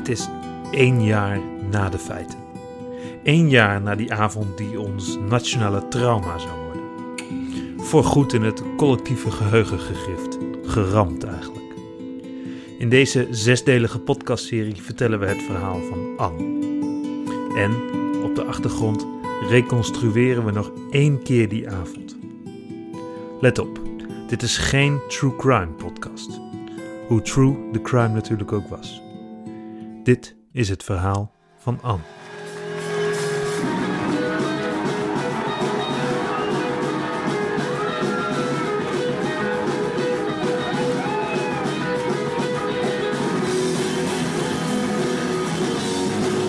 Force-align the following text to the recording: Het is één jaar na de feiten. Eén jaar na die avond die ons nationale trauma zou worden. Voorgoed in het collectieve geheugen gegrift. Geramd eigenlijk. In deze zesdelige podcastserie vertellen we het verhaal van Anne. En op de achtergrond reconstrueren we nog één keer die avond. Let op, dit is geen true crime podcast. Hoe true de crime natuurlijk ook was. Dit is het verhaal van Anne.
Het 0.00 0.08
is 0.08 0.28
één 0.70 1.04
jaar 1.04 1.40
na 1.70 1.88
de 1.88 1.98
feiten. 1.98 2.38
Eén 3.22 3.48
jaar 3.48 3.82
na 3.82 3.94
die 3.94 4.12
avond 4.12 4.58
die 4.58 4.80
ons 4.80 5.18
nationale 5.28 5.88
trauma 5.88 6.38
zou 6.38 6.52
worden. 6.64 6.82
Voorgoed 7.86 8.32
in 8.32 8.42
het 8.42 8.62
collectieve 8.76 9.30
geheugen 9.30 9.78
gegrift. 9.78 10.38
Geramd 10.62 11.24
eigenlijk. 11.24 11.74
In 12.78 12.88
deze 12.88 13.26
zesdelige 13.30 13.98
podcastserie 13.98 14.82
vertellen 14.82 15.20
we 15.20 15.26
het 15.26 15.42
verhaal 15.42 15.80
van 15.80 16.16
Anne. 16.16 16.42
En 17.54 17.72
op 18.22 18.34
de 18.34 18.44
achtergrond 18.44 19.06
reconstrueren 19.48 20.44
we 20.44 20.50
nog 20.50 20.72
één 20.90 21.22
keer 21.22 21.48
die 21.48 21.70
avond. 21.70 22.16
Let 23.40 23.58
op, 23.58 23.80
dit 24.28 24.42
is 24.42 24.58
geen 24.58 25.00
true 25.08 25.36
crime 25.36 25.72
podcast. 25.76 26.40
Hoe 27.08 27.22
true 27.22 27.56
de 27.72 27.80
crime 27.80 28.12
natuurlijk 28.12 28.52
ook 28.52 28.68
was. 28.68 29.08
Dit 30.10 30.36
is 30.52 30.68
het 30.68 30.82
verhaal 30.82 31.32
van 31.56 31.82
Anne. 31.82 32.02